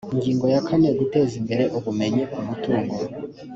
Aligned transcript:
ingingo 0.13 0.45
ya 0.53 0.61
kane 0.67 0.89
guteza 0.99 1.33
imbere 1.41 1.63
ubumenyi 1.77 2.21
ku 2.31 2.39
mutungo 2.47 2.97